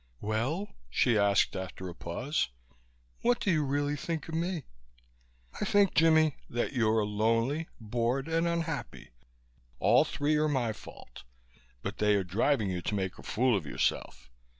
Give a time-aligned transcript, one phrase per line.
[0.19, 2.49] "Well," she asked, after a pause.
[3.21, 4.63] "What do you really think of me?"
[5.61, 9.11] "I think, Jimmie, that you're lonely, bored and unhappy.
[9.77, 11.21] All three are my fault
[11.83, 14.31] but they are driving you to make a fool of yourself.